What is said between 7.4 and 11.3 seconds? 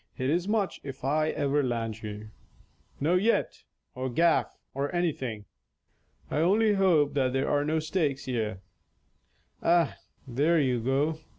are no stakes here. Ah, there you go!